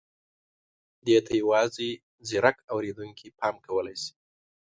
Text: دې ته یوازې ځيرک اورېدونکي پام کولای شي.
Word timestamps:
دې 1.05 1.17
ته 1.25 1.31
یوازې 1.41 1.89
ځيرک 2.27 2.57
اورېدونکي 2.73 3.27
پام 3.39 3.55
کولای 3.65 3.95
شي. 4.03 4.11